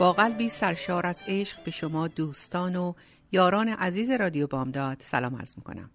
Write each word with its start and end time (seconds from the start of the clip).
با 0.00 0.12
قلبی 0.12 0.48
سرشار 0.48 1.06
از 1.06 1.22
عشق 1.28 1.64
به 1.64 1.70
شما 1.70 2.08
دوستان 2.08 2.76
و 2.76 2.92
یاران 3.32 3.68
عزیز 3.68 4.10
رادیو 4.10 4.46
بامداد 4.46 4.96
سلام 5.00 5.36
عرض 5.36 5.56
می‌کنم. 5.56 5.90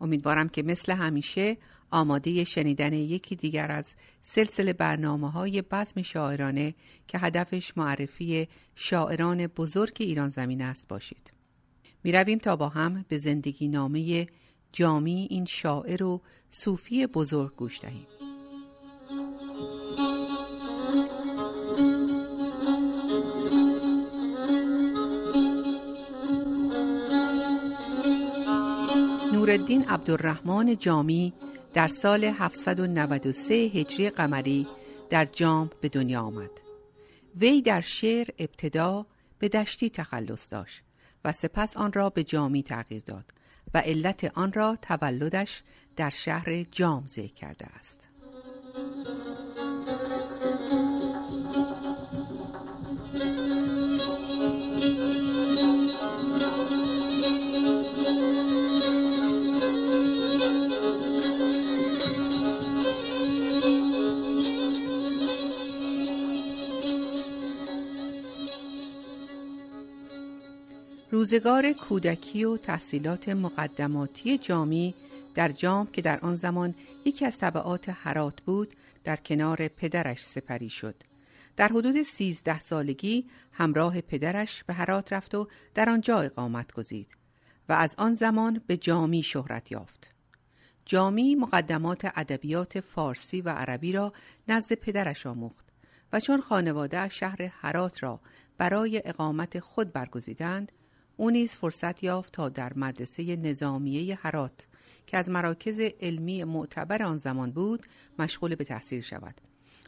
امیدوارم 0.00 0.48
که 0.48 0.62
مثل 0.62 0.92
همیشه 0.92 1.56
آماده 1.90 2.44
شنیدن 2.44 2.92
یکی 2.92 3.36
دیگر 3.36 3.72
از 3.72 3.94
سلسله 4.22 4.72
برنامه 4.72 5.30
های 5.30 5.62
بزم 5.62 6.02
شاعرانه 6.02 6.74
که 7.08 7.18
هدفش 7.18 7.72
معرفی 7.76 8.48
شاعران 8.74 9.46
بزرگ 9.46 9.96
ایران 10.00 10.28
زمین 10.28 10.62
است 10.62 10.88
باشید. 10.88 11.32
می 12.04 12.12
رویم 12.12 12.38
تا 12.38 12.56
با 12.56 12.68
هم 12.68 13.04
به 13.08 13.18
زندگی 13.18 13.68
نامه 13.68 14.26
جامی 14.72 15.26
این 15.30 15.44
شاعر 15.44 16.02
و 16.02 16.20
صوفی 16.50 17.06
بزرگ 17.06 17.56
گوش 17.56 17.80
دهیم. 17.80 18.19
نورالدین 29.50 29.88
عبدالرحمن 29.88 30.76
جامی 30.76 31.32
در 31.74 31.88
سال 31.88 32.24
793 32.24 33.54
هجری 33.54 34.10
قمری 34.10 34.66
در 35.10 35.24
جام 35.24 35.70
به 35.80 35.88
دنیا 35.88 36.20
آمد. 36.20 36.50
وی 37.36 37.62
در 37.62 37.80
شعر 37.80 38.28
ابتدا 38.38 39.06
به 39.38 39.48
دشتی 39.48 39.90
تخلص 39.90 40.52
داشت 40.52 40.82
و 41.24 41.32
سپس 41.32 41.76
آن 41.76 41.92
را 41.92 42.10
به 42.10 42.24
جامی 42.24 42.62
تغییر 42.62 43.02
داد 43.06 43.24
و 43.74 43.78
علت 43.78 44.32
آن 44.34 44.52
را 44.52 44.78
تولدش 44.82 45.62
در 45.96 46.10
شهر 46.10 46.62
جام 46.62 47.06
ذکر 47.06 47.34
کرده 47.34 47.66
است. 47.66 48.00
روزگار 71.20 71.72
کودکی 71.72 72.44
و 72.44 72.56
تحصیلات 72.56 73.28
مقدماتی 73.28 74.38
جامی 74.38 74.94
در 75.34 75.48
جام 75.48 75.86
که 75.86 76.02
در 76.02 76.20
آن 76.20 76.34
زمان 76.34 76.74
یکی 77.04 77.26
از 77.26 77.38
طبعات 77.38 77.88
حرات 77.88 78.40
بود 78.40 78.74
در 79.04 79.16
کنار 79.16 79.68
پدرش 79.68 80.26
سپری 80.26 80.68
شد. 80.68 80.94
در 81.56 81.68
حدود 81.68 82.02
سیزده 82.02 82.60
سالگی 82.60 83.26
همراه 83.52 84.00
پدرش 84.00 84.64
به 84.64 84.74
هرات 84.74 85.12
رفت 85.12 85.34
و 85.34 85.48
در 85.74 85.88
آنجا 85.88 86.20
اقامت 86.20 86.72
گزید 86.72 87.08
و 87.68 87.72
از 87.72 87.94
آن 87.98 88.12
زمان 88.12 88.60
به 88.66 88.76
جامی 88.76 89.22
شهرت 89.22 89.72
یافت. 89.72 90.14
جامی 90.84 91.34
مقدمات 91.34 92.04
ادبیات 92.14 92.80
فارسی 92.80 93.40
و 93.40 93.48
عربی 93.48 93.92
را 93.92 94.12
نزد 94.48 94.74
پدرش 94.74 95.26
آموخت 95.26 95.66
و 96.12 96.20
چون 96.20 96.40
خانواده 96.40 97.08
شهر 97.08 97.42
هرات 97.42 98.02
را 98.02 98.20
برای 98.58 99.02
اقامت 99.04 99.58
خود 99.58 99.92
برگزیدند 99.92 100.72
او 101.20 101.30
نیز 101.30 101.52
فرصت 101.52 102.04
یافت 102.04 102.32
تا 102.32 102.48
در 102.48 102.72
مدرسه 102.76 103.36
نظامیه 103.36 104.18
هرات 104.22 104.66
که 105.06 105.16
از 105.16 105.30
مراکز 105.30 105.80
علمی 106.00 106.44
معتبر 106.44 107.02
آن 107.02 107.18
زمان 107.18 107.50
بود 107.50 107.86
مشغول 108.18 108.54
به 108.54 108.64
تحصیل 108.64 109.00
شود 109.00 109.40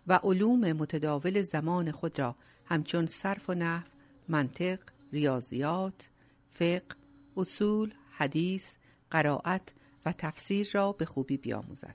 و 0.06 0.20
علوم 0.22 0.72
متداول 0.72 1.43
زمان 1.43 1.91
خود 1.91 2.19
را 2.19 2.37
همچون 2.66 3.06
صرف 3.06 3.50
و 3.50 3.54
نحو، 3.54 3.87
منطق، 4.28 4.78
ریاضیات، 5.12 6.09
فقه، 6.50 6.82
اصول، 7.37 7.93
حدیث، 8.10 8.75
قرائت 9.10 9.62
و 10.06 10.12
تفسیر 10.12 10.69
را 10.72 10.93
به 10.93 11.04
خوبی 11.04 11.37
بیاموزد. 11.37 11.94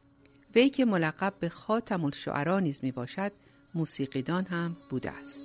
وی 0.55 0.69
که 0.69 0.85
ملقب 0.85 1.33
به 1.39 1.49
خاتم 1.49 2.05
الشعرا 2.05 2.59
نیز 2.59 2.79
می 2.83 2.91
باشد 2.91 3.31
موسیقیدان 3.75 4.45
هم 4.45 4.77
بوده 4.89 5.11
است. 5.11 5.41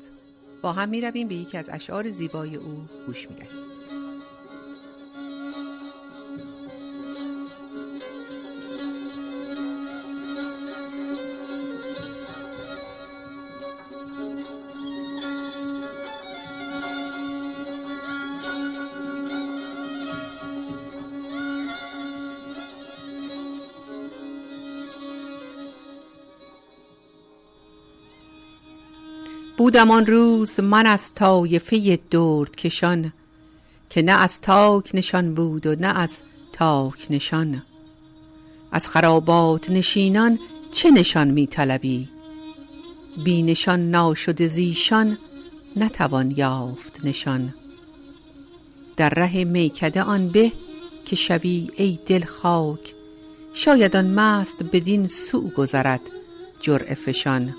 با 0.62 0.72
هم 0.72 0.88
می 0.88 1.00
رویم 1.00 1.28
به 1.28 1.34
یکی 1.34 1.58
از 1.58 1.68
اشعار 1.72 2.10
زیبای 2.10 2.56
او 2.56 2.84
گوش 3.06 3.30
می 3.30 3.36
دهیم. 3.36 3.71
بودم 29.72 29.90
آن 29.90 30.06
روز 30.06 30.60
من 30.60 30.86
از 30.86 31.14
طایفه 31.14 31.98
درد 32.10 32.56
کشان 32.56 33.12
که 33.90 34.02
نه 34.02 34.12
از 34.12 34.40
تاک 34.40 34.90
نشان 34.94 35.34
بود 35.34 35.66
و 35.66 35.74
نه 35.74 35.86
از 35.86 36.16
تاک 36.52 37.06
نشان. 37.10 37.62
از 38.72 38.88
خرابات 38.88 39.70
نشینان 39.70 40.38
چه 40.72 40.90
نشان 40.90 41.28
می 41.28 41.46
طلبی؟ 41.46 42.08
بی 43.24 43.42
نشان 43.42 43.90
ناشد 43.90 44.46
زیشان 44.46 45.18
نتوان 45.76 46.34
یافت 46.36 47.00
نشان. 47.04 47.54
در 48.96 49.08
ره 49.08 49.44
میکده 49.44 50.02
آن 50.02 50.28
به 50.28 50.52
که 51.04 51.16
شوی 51.16 51.70
ای 51.76 51.98
دل 52.06 52.24
خاک 52.24 52.94
شاید 53.54 53.96
آن 53.96 54.06
مست 54.06 54.62
بدین 54.62 55.06
سو 55.06 55.48
گذرد 55.48 56.00
جرعه 56.60 56.94
فشان. 56.94 57.54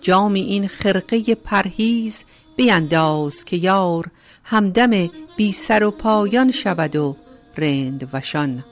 جامی 0.00 0.40
این 0.40 0.68
خرقه 0.68 1.34
پرهیز 1.34 2.24
بینداز 2.56 3.44
که 3.44 3.56
یار 3.56 4.10
همدم 4.44 5.10
بی 5.36 5.52
سر 5.52 5.82
و 5.84 5.90
پایان 5.90 6.50
شود 6.52 6.96
و 6.96 7.16
رند 7.56 8.08
وشان. 8.12 8.64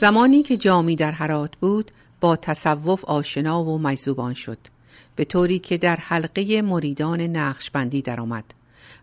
زمانی 0.00 0.42
که 0.42 0.56
جامی 0.56 0.96
در 0.96 1.12
حرات 1.12 1.56
بود 1.56 1.90
با 2.20 2.36
تصوف 2.36 3.04
آشنا 3.04 3.64
و 3.64 3.78
مجذوبان 3.78 4.34
شد. 4.34 4.58
به 5.16 5.24
طوری 5.24 5.58
که 5.58 5.78
در 5.78 5.96
حلقه 5.96 6.62
مریدان 6.62 7.20
نقشبندی 7.20 8.02
درآمد 8.02 8.44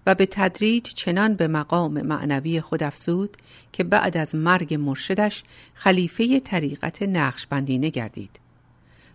و 0.05 0.15
به 0.15 0.25
تدریج 0.25 0.83
چنان 0.83 1.33
به 1.33 1.47
مقام 1.47 2.01
معنوی 2.01 2.61
خود 2.61 2.83
افزود 2.83 3.37
که 3.71 3.83
بعد 3.83 4.17
از 4.17 4.35
مرگ 4.35 4.73
مرشدش 4.73 5.43
خلیفه 5.73 6.39
طریقت 6.39 7.03
نقشبندی 7.03 7.77
نگردید. 7.77 8.39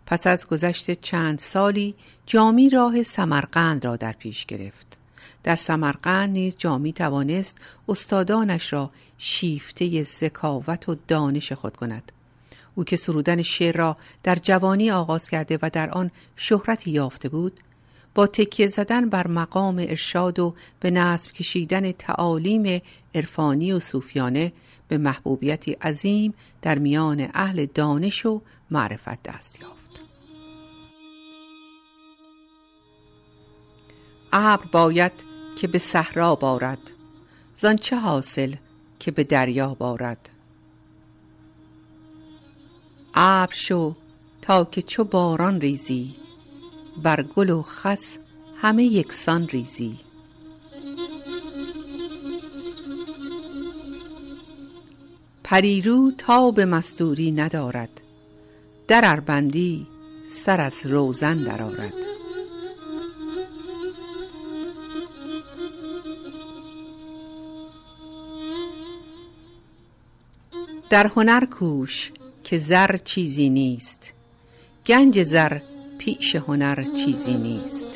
پس 0.07 0.27
از 0.27 0.47
گذشت 0.47 1.01
چند 1.01 1.39
سالی 1.39 1.95
جامی 2.27 2.71
راه 2.71 3.03
سمرقند 3.03 3.85
را 3.85 3.97
در 3.97 4.13
پیش 4.13 4.47
گرفت. 4.47 5.02
در 5.45 5.57
سمرقند 5.57 6.31
نیز 6.31 6.57
جامی 6.59 6.93
توانست 6.93 7.59
استادانش 7.89 8.73
را 8.73 8.91
شیفته 9.19 10.03
ذکاوت 10.03 10.89
و 10.89 10.97
دانش 11.09 11.53
خود 11.53 11.77
کند. 11.77 12.13
او 12.75 12.85
که 12.85 12.97
سرودن 12.97 13.43
شعر 13.43 13.77
را 13.77 13.97
در 14.23 14.37
جوانی 14.37 14.91
آغاز 14.91 15.29
کرده 15.29 15.59
و 15.63 15.71
در 15.71 15.91
آن 15.91 16.11
شهرتی 16.37 16.91
یافته 16.91 17.29
بود 17.29 17.61
با 18.15 18.27
تکیه 18.27 18.67
زدن 18.67 19.09
بر 19.09 19.27
مقام 19.27 19.79
ارشاد 19.79 20.39
و 20.39 20.55
به 20.81 20.91
نصب 20.91 21.33
کشیدن 21.33 21.93
تعالیم 21.93 22.83
عرفانی 23.15 23.73
و 23.73 23.81
صوفیانه 23.81 24.53
به 24.89 24.99
محبوبیتی 24.99 25.73
عظیم 25.73 26.35
در 26.63 26.79
میان 26.79 27.29
اهل 27.35 27.67
دانش 27.75 28.27
و 28.27 28.41
معرفت 28.71 29.23
دست 29.23 29.61
یافت. 29.61 30.01
ابر 34.33 34.65
باید 34.73 35.32
که 35.57 35.67
به 35.67 35.79
صحرا 35.79 36.35
بارد 36.35 36.79
زان 37.57 37.77
چه 37.77 37.97
حاصل 37.97 38.55
که 38.99 39.11
به 39.11 39.25
دریا 39.25 39.75
بارد. 39.75 40.29
ابر 43.15 43.55
شو 43.55 43.95
تا 44.43 44.65
که 44.65 44.83
چو 44.83 45.05
باران 45.05 45.61
ریزی 45.61 46.17
بر 47.03 47.23
گل 47.23 47.51
و 47.51 47.63
خس 47.63 48.19
همه 48.63 48.85
یکسان 48.85 49.49
ریزی. 49.49 49.99
پریرو 55.45 56.11
تا 56.19 56.51
به 56.51 56.65
مستوری 56.65 57.31
ندارد 57.31 58.01
در 58.89 59.01
اربندی 59.05 59.87
سر 60.29 60.61
از 60.61 60.87
روزن 60.87 61.39
درآرد. 61.39 62.12
در 70.93 71.07
هنر 71.07 71.45
کوش 71.45 72.13
که 72.45 72.59
زر 72.59 72.97
چیزی 72.97 73.49
نیست. 73.49 74.13
گنج 74.87 75.23
زر 75.23 75.59
پیش 75.99 76.37
هنر 76.37 76.83
چیزی 76.83 77.35
نیست. 77.35 77.89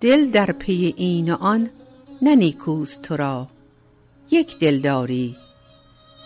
دل 0.00 0.30
در 0.30 0.52
پی 0.52 0.94
این 0.96 1.32
و 1.32 1.36
آن 1.40 1.70
نه 2.22 2.34
نیکوست 2.34 3.02
تو 3.02 3.16
را. 3.16 3.48
یک 4.30 4.58
دلداری 4.58 5.36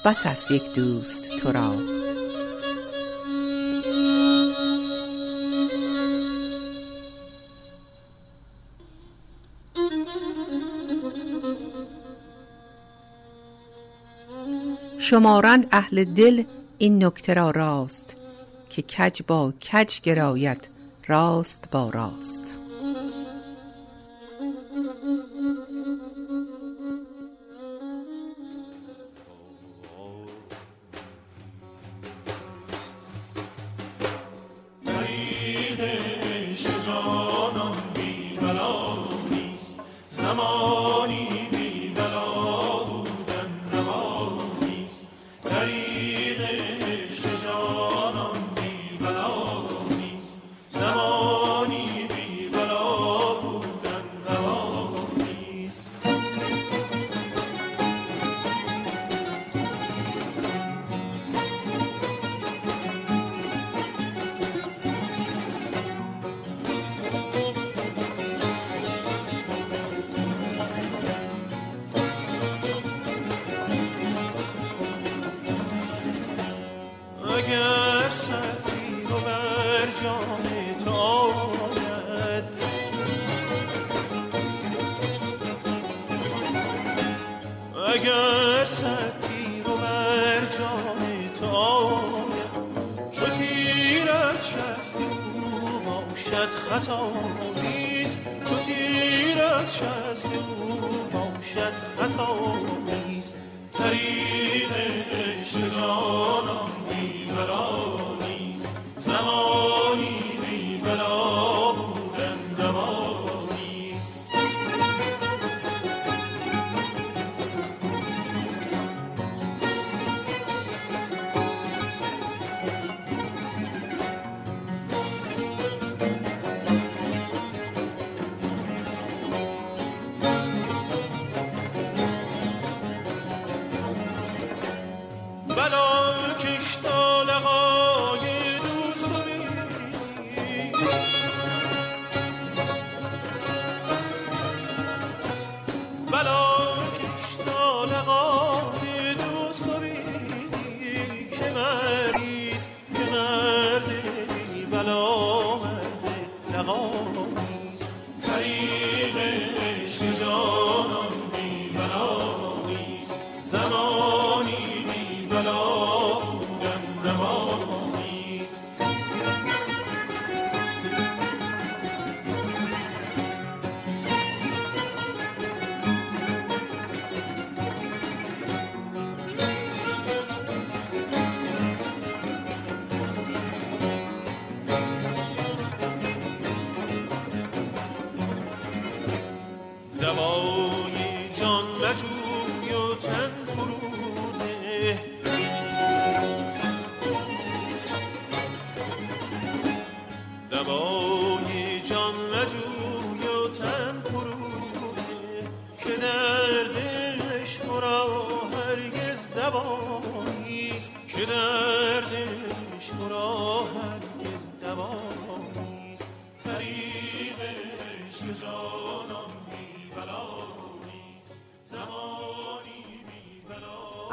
بس 0.04 0.26
است 0.26 0.50
یک 0.50 0.72
دوست 0.74 1.28
تو 1.38 1.52
را. 1.52 1.99
شمارند 15.10 15.66
اهل 15.72 16.04
دل 16.04 16.44
این 16.78 17.04
نکته 17.04 17.34
را 17.34 17.50
راست 17.50 18.16
که 18.70 18.82
کج 18.82 19.22
با 19.26 19.52
کج 19.52 20.00
گراید 20.00 20.68
راست 21.08 21.68
با 21.72 21.90
راست. 21.90 22.59
باشد 101.96 102.59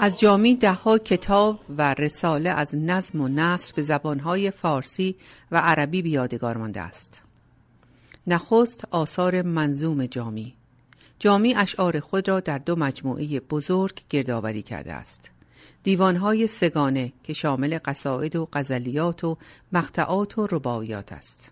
از 0.08 0.20
جامی 0.20 0.56
دهها 0.56 0.98
کتاب 0.98 1.60
و 1.78 1.94
رساله 1.94 2.50
از 2.50 2.76
نظم 2.76 3.22
و 3.22 3.28
نصر 3.28 3.74
به 3.76 3.82
زبانهای 3.82 4.52
فارسی 4.52 5.16
و 5.52 5.58
عربی 5.58 6.02
بیادگار 6.02 6.58
مانده 6.58 6.82
است. 6.82 7.22
نخست 8.28 8.86
آثار 8.92 9.42
منظوم 9.42 10.06
جامی 10.06 10.56
جامی 11.20 11.56
اشعار 11.56 12.00
خود 12.00 12.30
را 12.30 12.40
در 12.40 12.58
دو 12.58 12.76
مجموعه 12.76 13.40
بزرگ 13.40 14.02
گردآوری 14.10 14.62
کرده 14.62 14.94
است. 14.94 15.30
دیوانهای 15.84 16.48
سگانه 16.48 17.14
که 17.24 17.34
شامل 17.34 17.80
قصائد 17.86 18.36
و 18.36 18.48
غزلیات 18.54 19.24
و 19.24 19.38
مقطعات 19.72 20.38
و 20.38 20.48
رباعیات 20.52 21.14
است. 21.14 21.52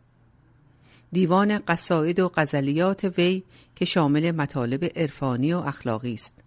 دیوان 1.12 1.58
قصائد 1.58 2.20
و 2.20 2.32
غزلیات 2.36 3.04
وی 3.18 3.44
که 3.76 3.86
شامل 3.86 4.32
مطالب 4.32 4.86
عرفانی 4.96 5.54
و 5.54 5.58
اخلاقی 5.58 6.14
است. 6.14 6.45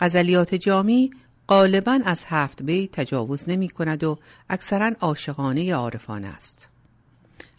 غزلیات 0.00 0.54
جامی 0.54 1.10
غالبا 1.48 2.00
از 2.04 2.24
هفت 2.26 2.62
بیت 2.62 2.90
تجاوز 2.92 3.48
نمی 3.48 3.68
کند 3.68 4.04
و 4.04 4.18
اکثرا 4.50 4.92
عاشقانه 5.00 5.74
عارفانه 5.74 6.26
است. 6.26 6.68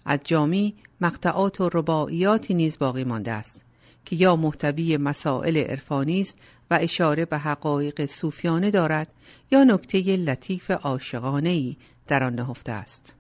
از 0.06 0.20
جامی 0.24 0.76
مقطعات 1.02 1.62
و 1.62 1.70
رباعیاتی 1.74 2.54
نیز 2.54 2.80
باقی 2.80 3.04
مانده 3.04 3.32
است 3.32 3.62
که 4.06 4.16
یا 4.16 4.36
محتوی 4.36 4.98
مسائل 4.98 5.58
عرفانی 5.58 6.22
است 6.22 6.38
و 6.72 6.78
اشاره 6.82 7.26
به 7.26 7.38
حقایق 7.38 8.06
صوفیانه 8.06 8.72
دارد 8.72 9.08
یا 9.52 9.64
نکته 9.64 10.00
لطیف 10.00 10.72
عاشقانه 10.72 11.50
ای 11.50 11.76
در 12.08 12.24
آن 12.24 12.36
نهفته 12.36 12.72
است. 12.72 13.14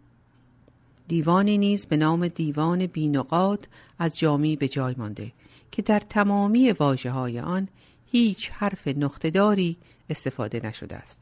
دیوانی 1.07 1.57
نیز 1.57 1.85
به 1.85 1.97
نام 1.97 2.27
دیوان 2.27 2.85
بینقاد 2.85 3.67
از 3.99 4.19
جامی 4.19 4.55
به 4.55 4.67
جای 4.67 4.95
مانده 4.97 5.31
که 5.71 5.81
در 5.81 5.99
تمامی 5.99 6.71
واجه 6.71 7.11
های 7.11 7.39
آن 7.39 7.67
هیچ 8.11 8.51
حرف 8.51 8.87
نختداری 8.87 9.77
استفاده 10.09 10.61
نشده 10.63 10.95
است. 10.95 11.21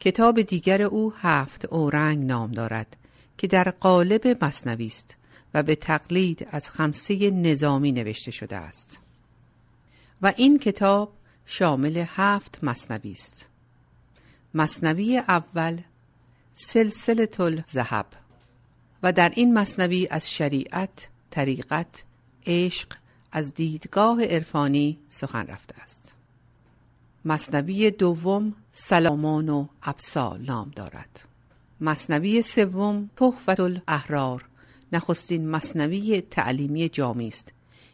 کتاب 0.00 0.42
دیگر 0.42 0.82
او 0.82 1.12
هفت 1.16 1.64
اورنگ 1.64 2.24
نام 2.24 2.52
دارد 2.52 2.96
که 3.38 3.46
در 3.46 3.70
قالب 3.70 4.44
مصنوی 4.44 4.86
است 4.86 5.16
و 5.54 5.62
به 5.62 5.74
تقلید 5.74 6.48
از 6.50 6.70
خمسه 6.70 7.30
نظامی 7.30 7.92
نوشته 7.92 8.30
شده 8.30 8.56
است 8.56 8.98
و 10.22 10.32
این 10.36 10.58
کتاب 10.58 11.12
شامل 11.46 12.04
هفت 12.08 12.58
مصنوی 12.64 13.12
است 13.12 13.48
مصنوی 14.54 15.18
اول 15.18 15.80
سلسله 16.54 17.64
زهب 17.66 18.06
و 19.02 19.12
در 19.12 19.32
این 19.34 19.54
مصنوی 19.54 20.08
از 20.10 20.30
شریعت، 20.30 21.08
طریقت، 21.30 22.02
عشق 22.46 22.88
از 23.36 23.54
دیدگاه 23.54 24.24
عرفانی 24.24 24.98
سخن 25.08 25.46
رفته 25.46 25.74
است 25.82 26.14
مصنوی 27.24 27.90
دوم 27.90 28.54
سلامان 28.72 29.48
و 29.48 29.66
ابسال 29.82 30.40
نام 30.42 30.72
دارد 30.76 31.20
مصنوی 31.80 32.42
سوم 32.42 33.10
تحفت 33.16 33.60
الاحرار 33.60 34.44
نخستین 34.92 35.48
مصنوی 35.48 36.20
تعلیمی 36.20 36.88
جامی 36.88 37.28
است 37.28 37.52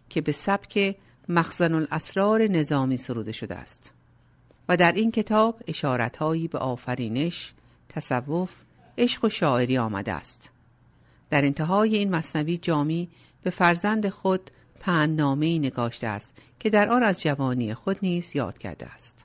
که 0.09 0.21
به 0.21 0.33
سبک 0.33 0.97
مخزن 1.29 1.75
الاسرار 1.75 2.43
نظامی 2.43 2.97
سروده 2.97 3.33
شده 3.33 3.55
است 3.55 3.93
و 4.69 4.77
در 4.77 4.93
این 4.93 5.11
کتاب 5.11 5.61
اشارتهایی 5.67 6.49
به 6.49 6.59
آفرینش، 6.59 7.53
تصوف، 7.89 8.55
عشق 8.99 9.25
و 9.25 9.29
شاعری 9.29 9.79
آمده 9.79 10.13
است. 10.13 10.51
در 11.31 11.45
انتهای 11.45 11.97
این 11.97 12.11
مصنوی 12.11 12.59
جامی 12.59 13.09
به 13.43 13.51
فرزند 13.51 14.09
خود 14.09 14.51
پندنامه 14.83 15.59
نگاشته 15.59 16.07
است 16.07 16.35
که 16.59 16.71
در 16.71 16.89
آن 16.89 17.03
از 17.03 17.23
جوانی 17.23 17.75
خود 17.75 17.99
نیز 18.03 18.37
یاد 18.37 18.59
کرده 18.59 18.87
است. 18.87 19.25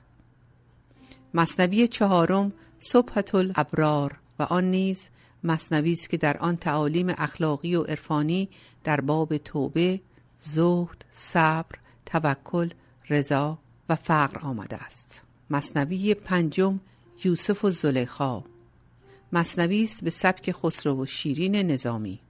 مصنوی 1.34 1.88
چهارم 1.88 2.52
صبحت 2.78 3.34
الابرار 3.34 4.18
و 4.38 4.42
آن 4.42 4.70
نیز 4.70 5.08
مصنوی 5.44 5.92
است 5.92 6.10
که 6.10 6.16
در 6.16 6.36
آن 6.36 6.56
تعالیم 6.56 7.14
اخلاقی 7.18 7.74
و 7.74 7.82
عرفانی 7.82 8.48
در 8.84 9.00
باب 9.00 9.36
توبه، 9.36 10.00
زهد، 10.38 11.04
صبر، 11.12 11.78
توکل، 12.06 12.70
رضا 13.10 13.58
و 13.88 13.94
فقر 13.94 14.40
آمده 14.40 14.76
است. 14.76 15.20
مصنوی 15.50 16.14
پنجم 16.14 16.80
یوسف 17.24 17.64
و 17.64 17.70
زلیخا 17.70 18.44
مصنوی 19.32 19.82
است 19.82 20.04
به 20.04 20.10
سبک 20.10 20.52
خسرو 20.52 21.02
و 21.02 21.06
شیرین 21.06 21.56
نظامی 21.56 22.20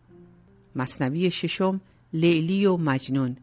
مصنوی 0.77 1.31
ششم 1.31 1.81
لیلی 2.13 2.67
و 2.67 2.77
مجنون 2.77 3.37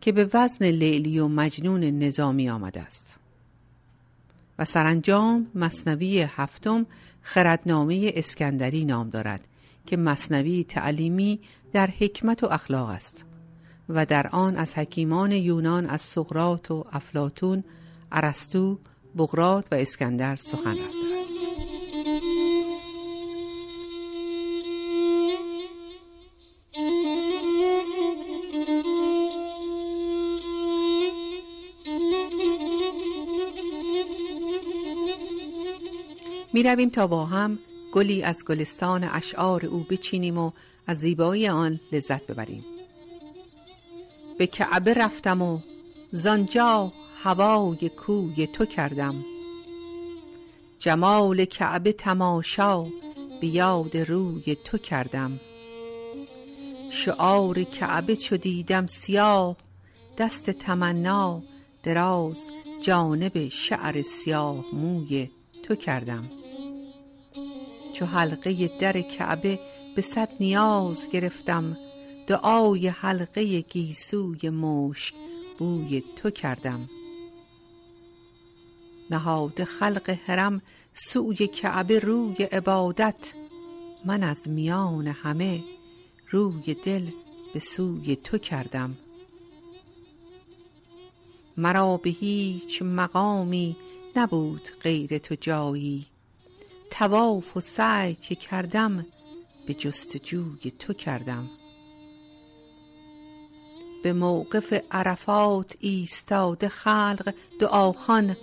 که 0.00 0.12
به 0.12 0.30
وزن 0.34 0.64
لیلی 0.66 1.18
و 1.18 1.28
مجنون 1.28 1.84
نظامی 1.84 2.50
آمده 2.50 2.80
است 2.80 3.14
و 4.58 4.64
سرانجام 4.64 5.46
مصنوی 5.54 6.20
هفتم 6.20 6.86
خردنامه 7.22 8.12
اسکندری 8.14 8.84
نام 8.84 9.10
دارد 9.10 9.40
که 9.86 9.96
مصنوی 9.96 10.64
تعلیمی 10.64 11.40
در 11.72 11.90
حکمت 11.90 12.44
و 12.44 12.46
اخلاق 12.46 12.88
است 12.88 13.24
و 13.88 14.06
در 14.06 14.26
آن 14.26 14.56
از 14.56 14.74
حکیمان 14.74 15.32
یونان 15.32 15.86
از 15.86 16.00
سقرات 16.00 16.70
و 16.70 16.84
افلاتون، 16.92 17.64
ارسطو، 18.12 18.78
بغرات 19.16 19.68
و 19.72 19.74
اسکندر 19.74 20.36
سخن 20.36 20.78
رفته 20.78 21.18
است. 21.20 21.71
می 36.52 36.62
رویم 36.62 36.90
تا 36.90 37.06
با 37.06 37.26
هم 37.26 37.58
گلی 37.92 38.22
از 38.22 38.44
گلستان 38.44 39.04
اشعار 39.04 39.66
او 39.66 39.86
بچینیم 39.90 40.38
و 40.38 40.50
از 40.86 40.98
زیبایی 40.98 41.48
آن 41.48 41.80
لذت 41.92 42.26
ببریم. 42.26 42.64
به 44.38 44.46
کعبه 44.46 44.94
رفتم 44.94 45.42
و 45.42 45.58
زانجا 46.12 46.92
هوای 47.22 47.88
کوی 47.88 48.46
تو 48.46 48.64
کردم. 48.64 49.24
جمال 50.78 51.44
کعبه 51.44 51.92
تماشا 51.92 52.82
به 53.40 53.46
یاد 53.46 53.96
روی 53.96 54.56
تو 54.64 54.78
کردم. 54.78 55.40
شعار 56.90 57.62
کعبه 57.62 58.16
چو 58.16 58.36
دیدم 58.36 58.86
سیاه 58.86 59.56
دست 60.18 60.50
تمنا 60.50 61.42
دراز 61.82 62.48
جانب 62.80 63.48
شعر 63.48 64.02
سیاه 64.02 64.64
موی 64.72 65.30
تو 65.62 65.74
کردم. 65.74 66.41
چو 67.92 68.06
حلقه 68.06 68.78
در 68.78 69.00
کعبه 69.00 69.60
به 69.96 70.02
صد 70.02 70.28
نیاز 70.40 71.08
گرفتم. 71.08 71.76
دعای 72.26 72.88
حلقه 72.88 73.60
گیسوی 73.60 74.50
مشک 74.50 75.14
بوی 75.58 76.02
تو 76.16 76.30
کردم. 76.30 76.88
نهاد 79.10 79.64
خلق 79.64 80.10
حرم 80.10 80.62
سوی 80.92 81.46
کعبه 81.46 81.98
روی 81.98 82.42
عبادت. 82.42 83.34
من 84.04 84.22
از 84.22 84.48
میان 84.48 85.06
همه 85.06 85.64
روی 86.30 86.74
دل 86.74 87.06
به 87.54 87.60
سوی 87.60 88.16
تو 88.16 88.38
کردم. 88.38 88.96
مرا 91.56 91.96
به 91.96 92.10
هیچ 92.10 92.82
مقامی 92.82 93.76
نبود 94.16 94.68
غیر 94.82 95.18
تو 95.18 95.34
جایی. 95.34 96.11
تواف 97.02 97.56
و 97.56 97.60
سعی 97.60 98.14
که 98.14 98.34
کردم 98.34 99.06
به 99.66 99.74
جستجوی 99.74 100.70
تو 100.78 100.92
کردم. 100.92 101.50
به 104.02 104.12
موقف 104.12 104.80
عرفات 104.90 105.74
ایستاده 105.80 106.68
خلق 106.68 107.34
دعاخان 107.60 108.36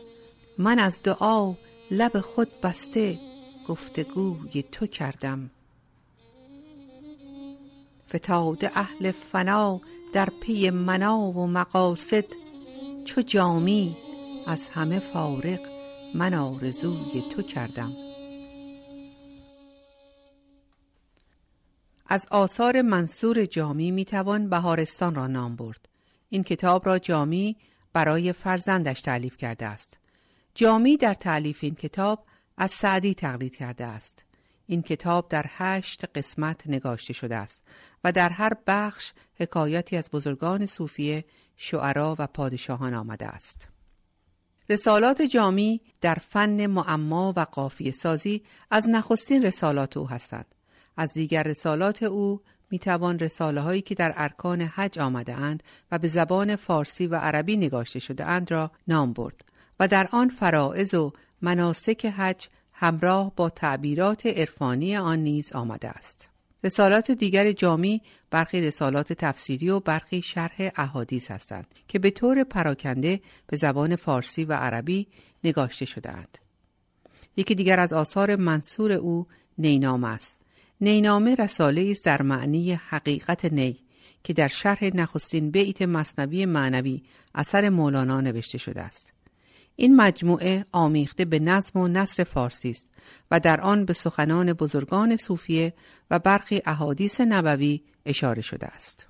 من 0.58 0.80
از 0.80 1.04
دعا 1.04 1.54
لب 1.92 2.20
خود 2.20 2.62
بسته 2.62 3.20
گفتگوی 3.68 4.64
تو 4.72 4.88
کردم. 4.88 5.50
فتاده 8.16 8.72
اهل 8.76 9.12
فنا 9.12 9.82
در 10.14 10.30
پی 10.42 10.70
منا 10.70 11.20
و 11.20 11.48
مقاصد 11.48 12.26
چو 13.06 13.22
جامی 13.22 13.98
از 14.48 14.68
همه 14.68 15.00
فارغ 15.00 15.60
من 16.16 16.34
آرزوی 16.34 17.24
تو 17.30 17.42
کردم. 17.42 18.09
از 22.12 22.26
آثار 22.32 22.82
منصور 22.82 23.46
جامی 23.46 23.92
می‌توان 23.92 24.50
بهارستان 24.50 25.16
را 25.16 25.28
نام 25.28 25.56
برد. 25.56 25.90
این 26.30 26.44
کتاب 26.44 26.86
را 26.86 27.00
جامی 27.00 27.58
برای 27.94 28.34
فرزندش 28.34 29.02
تعلیف 29.02 29.38
کرده 29.38 29.66
است. 29.66 29.98
جامی 30.56 30.98
در 30.98 31.14
تعلیف 31.14 31.60
این 31.62 31.76
کتاب 31.76 32.26
از 32.58 32.72
سعدی 32.72 33.14
تقلید 33.14 33.56
کرده 33.56 33.86
است. 33.86 34.26
این 34.66 34.82
کتاب 34.82 35.30
در 35.30 35.46
هشت 35.48 36.06
قسمت 36.16 36.68
نگاشته 36.68 37.14
شده 37.14 37.36
است 37.36 37.62
و 38.04 38.12
در 38.12 38.30
هر 38.30 38.54
بخش 38.68 39.12
حکایتی 39.36 39.98
از 39.98 40.10
بزرگان 40.14 40.66
صوفیه، 40.66 41.26
شعرا 41.58 42.16
و 42.20 42.28
پادشاهان 42.28 42.94
آمده 42.94 43.28
است. 43.28 43.68
رسالات 44.70 45.22
جامی 45.22 45.82
در 46.02 46.16
فن 46.16 46.66
معما 46.66 47.34
و 47.36 47.40
قافیه 47.40 47.92
سازی 47.92 48.44
از 48.72 48.88
نخستین 48.90 49.44
رسالات 49.44 49.98
او 49.98 50.10
هستند. 50.10 50.56
از 51.00 51.14
دیگر 51.14 51.44
رسالات 51.44 52.04
او 52.04 52.42
می 52.72 52.80
توان 52.80 53.20
رساله 53.20 53.62
هایی 53.62 53.82
که 53.82 53.96
در 53.96 54.14
ارکان 54.16 54.62
حج 54.62 55.00
آمده 55.00 55.34
اند 55.34 55.64
و 55.92 56.00
به 56.00 56.08
زبان 56.08 56.56
فارسی 56.56 57.08
و 57.08 57.16
عربی 57.16 57.58
نگاشته 57.58 58.00
شده 58.00 58.26
اند 58.26 58.52
را 58.52 58.72
نام 58.88 59.14
برد 59.14 59.46
و 59.80 59.88
در 59.88 60.10
آن 60.12 60.30
فرائض 60.30 60.94
و 60.94 61.14
مناسک 61.42 62.06
حج 62.06 62.48
همراه 62.74 63.32
با 63.36 63.50
تعبیرات 63.50 64.26
عرفانی 64.26 64.98
آن 64.98 65.20
نیز 65.20 65.52
آمده 65.52 65.90
است. 65.90 66.30
رسالات 66.64 67.12
دیگر 67.12 67.52
جامی 67.52 68.02
برخی 68.32 68.62
رسالات 68.62 69.14
تفسیری 69.14 69.70
و 69.70 69.80
برخی 69.80 70.22
شرح 70.22 70.72
احادیث 70.76 71.32
هستند 71.32 71.68
که 71.88 72.00
به 72.00 72.10
طور 72.10 72.44
پراکنده 72.44 73.22
به 73.48 73.58
زبان 73.58 73.96
فارسی 73.96 74.46
و 74.46 74.54
عربی 74.54 75.08
نگاشته 75.44 75.86
شده 75.86 76.12
اند. 76.12 76.38
یکی 77.38 77.56
دیگر 77.56 77.80
از 77.80 77.94
آثار 77.94 78.36
منصور 78.36 78.92
او 78.92 79.28
نینامه 79.58 80.08
است. 80.08 80.40
نینامه 80.82 81.36
رساله 81.36 81.88
است 81.92 82.06
در 82.06 82.22
معنی 82.22 82.74
حقیقت 82.74 83.46
نی 83.46 83.80
که 84.24 84.34
در 84.34 84.48
شرح 84.48 84.84
نخستین 84.84 85.52
بیت 85.52 85.82
مصنوی 85.82 86.46
معنوی 86.46 87.04
اثر 87.36 87.70
مولانا 87.70 88.22
نوشته 88.22 88.58
شده 88.58 88.82
است. 88.82 89.14
این 89.76 89.96
مجموعه 89.96 90.66
آمیخته 90.72 91.26
به 91.26 91.40
نظم 91.40 91.80
و 91.80 91.88
نصر 91.88 92.24
فارسی 92.24 92.70
است 92.70 92.88
و 93.32 93.40
در 93.40 93.62
آن 93.62 93.86
به 93.86 93.94
سخنان 93.94 94.54
بزرگان 94.54 95.18
صوفیه 95.18 95.74
و 96.12 96.20
برخی 96.20 96.62
احادیث 96.66 97.22
نبوی 97.22 97.82
اشاره 98.06 98.42
شده 98.42 98.68
است. 98.68 99.09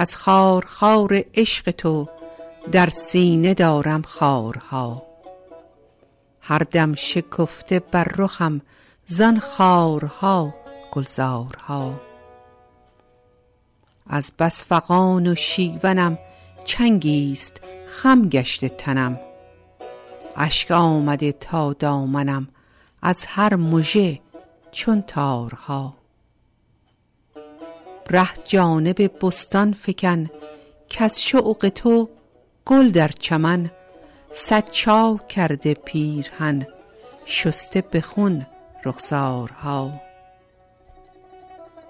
از 0.00 0.16
خار 0.16 0.64
خار 0.64 1.24
عشق 1.34 1.70
تو 1.70 2.08
در 2.72 2.88
سینه 2.88 3.54
دارم 3.54 4.02
خارها. 4.02 5.02
هر 6.40 6.58
دم 6.58 6.94
شکفته 6.94 7.80
بر 7.80 8.04
رخم 8.04 8.60
زن 9.06 9.38
خارها 9.38 10.54
گلزارها. 10.92 12.00
از 14.06 14.32
بس 14.38 14.64
فقان 14.64 15.26
و 15.26 15.34
شیونم 15.34 16.18
چنگیست 16.64 17.60
خم 17.86 18.28
گشته 18.28 18.68
تنم. 18.68 19.20
اشک 20.36 20.70
آمده 20.70 21.32
تا 21.32 21.72
دامنم 21.72 22.48
از 23.02 23.24
هر 23.28 23.54
مژه 23.56 24.20
چون 24.72 25.02
تارها. 25.02 25.99
ره 28.10 28.28
جانب 28.44 29.26
بستان 29.26 29.72
فکن 29.72 30.30
کز 30.88 31.18
شوق 31.18 31.68
تو 31.74 32.08
گل 32.66 32.90
در 32.90 33.08
چمن. 33.08 33.70
صد 34.32 34.70
چاو 34.70 35.18
کرده 35.28 35.74
پیرهن 35.74 36.66
شسته 37.26 37.80
به 37.80 38.00
خون 38.00 38.46
رخسارها. 38.84 40.00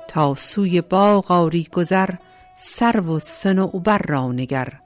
تا 0.09 0.35
سوی 0.35 0.81
باغ 0.81 1.31
آری 1.31 1.69
گذر 1.73 2.11
سرو 2.57 3.17
و 3.17 3.19
صنوبر 3.19 3.99
را 4.09 4.33
نگر. 4.33 4.81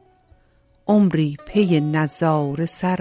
عمری 0.86 1.36
پی 1.46 1.80
نظاره 1.80 2.66
سر 2.66 3.00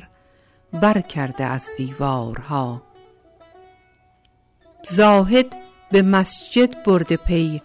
بر 0.74 1.02
کرده 1.02 1.43
از 1.43 1.65
دیوارها. 1.78 2.82
زاهد 4.89 5.56
به 5.91 6.02
مسجد 6.02 6.84
برده 6.84 7.17
پی 7.17 7.62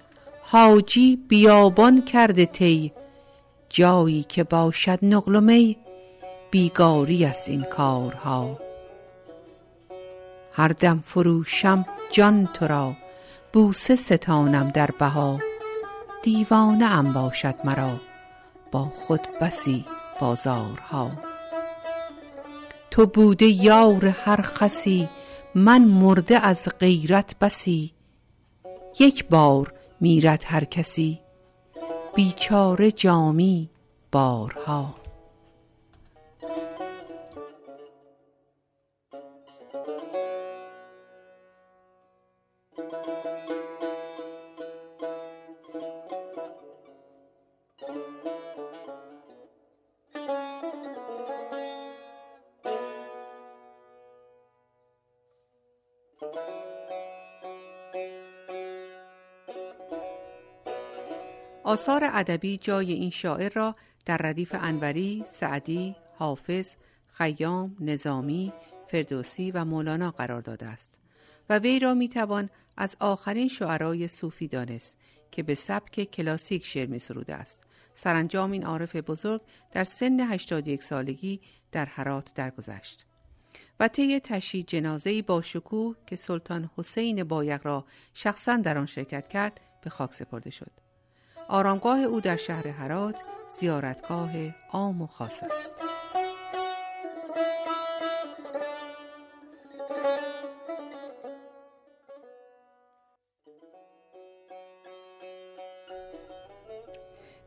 حاجی 0.50 1.16
بیابان 1.16 2.04
کرده 2.04 2.46
طی. 2.46 2.92
جایی 3.68 4.22
که 4.22 4.44
باشد 4.44 4.98
نقل 5.02 5.74
بیگاری 6.50 7.24
است 7.24 7.48
این 7.48 7.62
کارها. 7.62 8.58
هر 10.52 10.68
دم 10.68 11.02
فروشم 11.06 11.86
جان 12.12 12.48
تو 12.54 12.66
را 12.66 12.92
بوسه 13.52 13.96
ستانم 13.96 14.70
در 14.74 14.90
بها. 15.00 15.38
دیوانه 16.22 16.84
ام 16.84 17.12
باشد 17.12 17.54
مرا 17.64 17.92
با 18.72 18.84
خود 18.84 19.20
بسی 19.40 19.84
بازارها. 20.20 21.10
تو 22.90 23.06
بوده 23.06 23.46
یار 23.46 24.06
هر 24.06 24.40
خسی 24.42 25.08
من 25.54 25.84
مرده 25.84 26.38
از 26.38 26.68
غیرت 26.80 27.38
بسی. 27.40 27.92
یک 29.00 29.28
بار 29.28 29.77
میرد 30.00 30.44
هر 30.46 30.64
کسی. 30.64 31.20
بیچاره 32.14 32.90
جامی 32.90 33.70
بارها. 34.12 34.94
آثار 61.78 62.10
ادبی 62.12 62.56
جای 62.56 62.92
این 62.92 63.10
شاعر 63.10 63.52
را 63.54 63.74
در 64.06 64.16
ردیف 64.16 64.56
انوری، 64.60 65.24
سعدی، 65.26 65.96
حافظ، 66.14 66.74
خیام، 67.06 67.76
نظامی، 67.80 68.52
فردوسی 68.88 69.50
و 69.50 69.64
مولانا 69.64 70.10
قرار 70.10 70.40
داده 70.40 70.66
است 70.66 70.94
و 71.48 71.58
وی 71.58 71.78
را 71.78 71.94
می 71.94 72.08
توان 72.08 72.50
از 72.76 72.96
آخرین 73.00 73.48
شعرای 73.48 74.08
صوفی 74.08 74.48
دانست 74.48 74.96
که 75.30 75.42
به 75.42 75.54
سبک 75.54 76.04
کلاسیک 76.04 76.66
شعر 76.66 76.86
می 76.86 76.98
سروده 76.98 77.34
است. 77.34 77.62
سرانجام 77.94 78.50
این 78.50 78.66
عارف 78.66 78.96
بزرگ 78.96 79.40
در 79.72 79.84
سن 79.84 80.20
81 80.20 80.82
سالگی 80.82 81.40
در 81.72 81.84
حرات 81.84 82.34
درگذشت. 82.34 83.06
و 83.80 83.88
طی 83.88 84.20
تشییع 84.20 84.64
جنازه‌ای 84.64 85.22
با 85.22 85.42
شکوه 85.42 85.96
که 86.06 86.16
سلطان 86.16 86.70
حسین 86.76 87.24
بایق 87.24 87.66
را 87.66 87.84
شخصا 88.14 88.56
در 88.56 88.78
آن 88.78 88.86
شرکت 88.86 89.28
کرد 89.28 89.60
به 89.82 89.90
خاک 89.90 90.14
سپرده 90.14 90.50
شد. 90.50 90.87
آرامگاه 91.48 92.00
او 92.00 92.20
در 92.20 92.36
شهر 92.36 92.68
هرات 92.68 93.16
زیارتگاه 93.58 94.30
عام 94.72 95.02
و 95.02 95.06
خاص 95.06 95.42
است. 95.42 95.74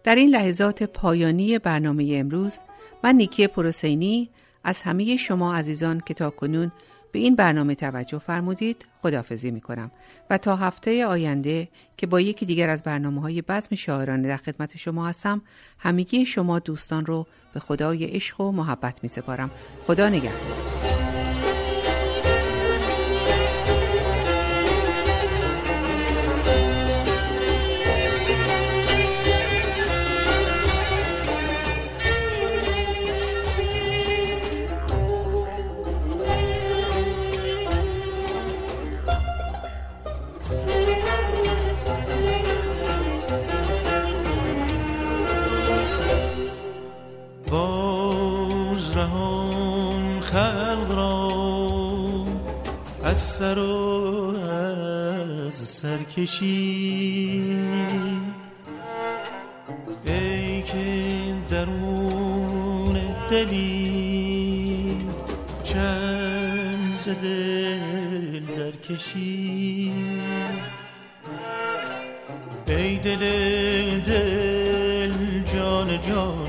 در 0.03 0.15
این 0.15 0.29
لحظات 0.29 0.83
پایانی 0.83 1.59
برنامه 1.59 2.15
امروز 2.15 2.53
من 3.03 3.15
نیکی 3.15 3.47
پروسینی 3.47 4.29
از 4.63 4.81
همه 4.81 5.17
شما 5.17 5.55
عزیزان 5.55 6.01
که 6.05 6.13
تا 6.13 6.29
کنون 6.29 6.71
به 7.11 7.19
این 7.19 7.35
برنامه 7.35 7.75
توجه 7.75 8.19
فرمودید 8.19 8.85
خداحافظی 9.01 9.51
می 9.51 9.61
کنم 9.61 9.91
و 10.29 10.37
تا 10.37 10.55
هفته 10.55 11.05
آینده 11.05 11.67
که 11.97 12.07
با 12.07 12.21
یکی 12.21 12.45
دیگر 12.45 12.69
از 12.69 12.83
برنامه 12.83 13.21
های 13.21 13.41
بزم 13.41 13.75
شاعرانه 13.75 14.27
در 14.27 14.37
خدمت 14.37 14.77
شما 14.77 15.07
هستم 15.07 15.41
همگی 15.79 16.25
شما 16.25 16.59
دوستان 16.59 17.05
رو 17.05 17.27
به 17.53 17.59
خدای 17.59 18.05
عشق 18.05 18.41
و 18.41 18.51
محبت 18.51 19.03
می 19.03 19.09
سپارم 19.09 19.51
خدا 19.87 20.09
نگهدار. 20.09 20.70
کشی 56.17 57.41
ای 60.05 60.61
که 60.61 61.33
درون 61.49 63.01
دلی 63.31 64.97
چند 65.63 67.17
دل 67.21 68.39
در 68.39 68.71
کشی 68.71 69.91
ای 72.67 72.97
دل 72.97 73.19
دل 73.99 75.11
جان 75.53 76.01
جان. 76.01 76.40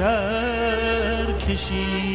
محشر 0.00 1.32
کشید. 1.48 2.09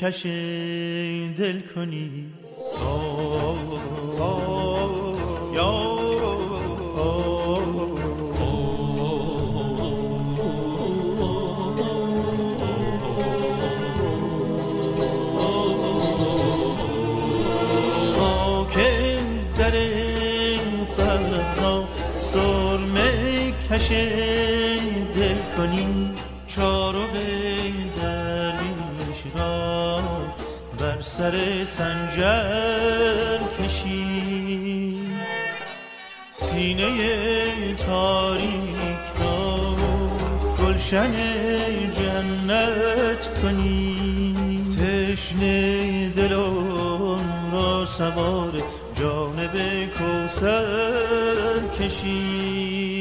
کش 0.00 0.26
دل 1.38 1.60
کنی 1.74 2.24
در 5.54 5.87
سر 31.18 31.64
سنجر 31.64 33.38
کشی 33.58 35.00
سینه 36.32 36.90
تاریک 37.74 39.04
را 39.20 39.76
گلشن 40.58 41.12
جنت 41.92 43.40
کنی 43.42 44.36
تشنه 44.78 46.08
دلون 46.08 47.52
را 47.52 47.86
سوار 47.86 48.62
جانب 48.94 49.54
کوسر 49.98 50.64
کشی 51.80 52.97